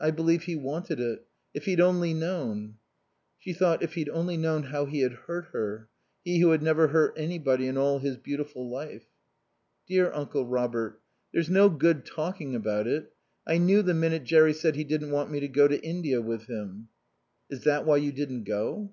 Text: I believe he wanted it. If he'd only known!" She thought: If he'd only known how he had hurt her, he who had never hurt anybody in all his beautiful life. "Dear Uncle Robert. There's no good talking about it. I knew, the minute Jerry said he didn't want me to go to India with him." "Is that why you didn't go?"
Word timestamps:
I 0.00 0.10
believe 0.10 0.44
he 0.44 0.56
wanted 0.56 1.00
it. 1.00 1.26
If 1.52 1.66
he'd 1.66 1.78
only 1.78 2.14
known!" 2.14 2.76
She 3.38 3.52
thought: 3.52 3.82
If 3.82 3.92
he'd 3.92 4.08
only 4.08 4.38
known 4.38 4.62
how 4.62 4.86
he 4.86 5.00
had 5.00 5.12
hurt 5.12 5.48
her, 5.52 5.90
he 6.24 6.40
who 6.40 6.52
had 6.52 6.62
never 6.62 6.88
hurt 6.88 7.12
anybody 7.14 7.66
in 7.68 7.76
all 7.76 7.98
his 7.98 8.16
beautiful 8.16 8.70
life. 8.70 9.04
"Dear 9.86 10.10
Uncle 10.10 10.46
Robert. 10.46 10.98
There's 11.34 11.50
no 11.50 11.68
good 11.68 12.06
talking 12.06 12.54
about 12.54 12.86
it. 12.86 13.12
I 13.46 13.58
knew, 13.58 13.82
the 13.82 13.92
minute 13.92 14.24
Jerry 14.24 14.54
said 14.54 14.76
he 14.76 14.84
didn't 14.84 15.10
want 15.10 15.30
me 15.30 15.40
to 15.40 15.48
go 15.48 15.68
to 15.68 15.78
India 15.84 16.22
with 16.22 16.46
him." 16.46 16.88
"Is 17.50 17.64
that 17.64 17.84
why 17.84 17.98
you 17.98 18.12
didn't 18.12 18.44
go?" 18.44 18.90